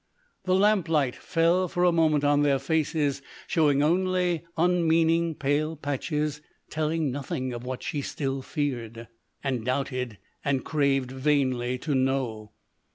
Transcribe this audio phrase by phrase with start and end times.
[0.45, 7.11] The lamplight fell for a moment on their faces, showing only unmeaning pale patches, telling
[7.11, 9.07] nothing of what she still feared,
[9.43, 12.49] and doubted, and craved vainly to know.